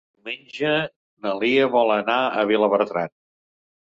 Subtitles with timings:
[0.09, 0.69] Diumenge
[1.25, 3.13] na Lia vol anar a Vilabertran.